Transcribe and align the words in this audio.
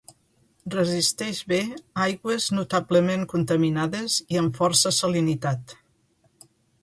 Resisteix 0.75 1.41
bé 1.51 1.59
aigües 2.05 2.47
notablement 2.61 3.27
contaminades 3.35 4.17
i 4.37 4.41
amb 4.43 4.59
força 4.61 4.95
salinitat. 5.03 5.77